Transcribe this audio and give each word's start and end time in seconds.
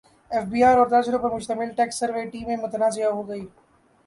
F 0.31 0.45
B 0.51 0.63
R 0.63 0.77
اور 0.77 0.87
تاجروں 0.89 1.19
پر 1.23 1.31
مشتمل 1.35 1.69
ٹیکس 1.77 1.99
سروے 1.99 2.23
ٹیمیں 2.31 2.57
متنازع 2.57 3.07
ہو 3.07 3.27
گئیں 3.29 3.45